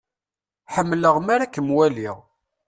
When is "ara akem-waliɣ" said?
1.33-2.17